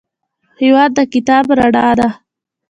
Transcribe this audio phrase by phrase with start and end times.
[0.61, 2.09] هېواد د کتاب رڼا ده.